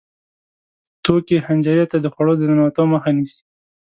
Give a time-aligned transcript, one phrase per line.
[1.03, 3.39] توکې حنجرې ته د خوړو د ننوتو مخه نیسي.